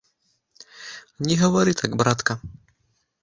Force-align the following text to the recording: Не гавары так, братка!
Не 1.27 1.35
гавары 1.43 1.73
так, 1.81 1.91
братка! 2.01 2.39